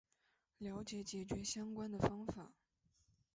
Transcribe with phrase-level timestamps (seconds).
[0.57, 2.51] 了解解决相关的方法